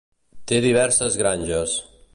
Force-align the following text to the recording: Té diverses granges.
Té 0.51 0.57
diverses 0.65 1.21
granges. 1.25 1.79